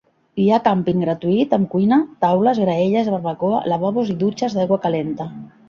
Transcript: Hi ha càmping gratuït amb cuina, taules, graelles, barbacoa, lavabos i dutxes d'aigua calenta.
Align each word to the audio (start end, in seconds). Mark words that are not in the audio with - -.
Hi 0.43 0.45
ha 0.53 0.57
càmping 0.67 1.03
gratuït 1.03 1.53
amb 1.57 1.69
cuina, 1.75 1.99
taules, 2.25 2.63
graelles, 2.65 3.13
barbacoa, 3.17 3.63
lavabos 3.75 4.13
i 4.15 4.19
dutxes 4.25 4.59
d'aigua 4.59 4.85
calenta. 4.89 5.33